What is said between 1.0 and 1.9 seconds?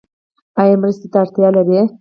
ته اړتیا لرئ؟